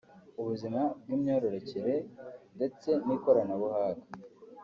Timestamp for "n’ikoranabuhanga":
3.05-4.05